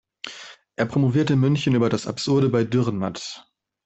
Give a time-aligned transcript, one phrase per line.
[0.77, 3.45] Er promovierte in München über „Das Absurde bei Dürrenmatt“.